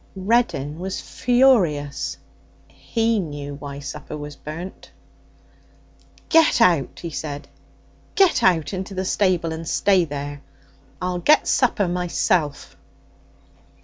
[0.15, 2.17] Reddin was furious.
[2.67, 4.89] He knew why supper was burnt.
[6.27, 7.47] 'Get out!' he said.
[8.15, 10.41] 'Get out into the stable and stay there.
[10.99, 12.75] I'll get supper myself.'